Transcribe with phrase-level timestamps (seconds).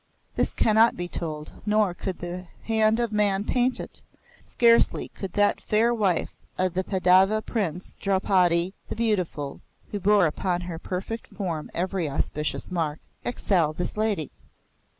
[0.35, 4.01] This cannot be told, nor could the hand of man paint it.
[4.39, 9.61] Scarcely could that fair wife of the Pandava Prince, Draupadi the Beautiful
[9.91, 14.31] (who bore upon her perfect form every auspicious mark) excel this lady.